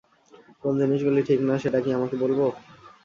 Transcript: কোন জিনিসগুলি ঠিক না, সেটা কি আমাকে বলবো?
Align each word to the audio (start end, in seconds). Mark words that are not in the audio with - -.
কোন 0.63 0.73
জিনিসগুলি 0.81 1.21
ঠিক 1.29 1.39
না, 1.47 1.55
সেটা 1.63 1.79
কি 1.83 1.89
আমাকে 1.97 2.15
বলবো? 2.23 2.45